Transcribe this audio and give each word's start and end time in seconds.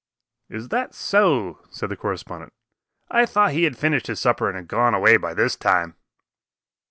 "Is 0.49 0.69
that 0.69 0.95
so?" 0.95 1.59
said 1.69 1.89
the 1.89 1.95
correspondent. 1.95 2.53
"I 3.11 3.27
thought 3.27 3.51
he 3.51 3.65
had 3.65 3.77
finished 3.77 4.07
his 4.07 4.19
supper 4.19 4.47
and 4.47 4.55
had 4.57 4.67
gone 4.67 4.95
away 4.95 5.17
by 5.17 5.35
this 5.35 5.55
time." 5.55 5.95